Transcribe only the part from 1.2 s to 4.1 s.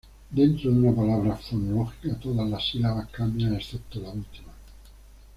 fonológica, todas las sílabas cambian excepto la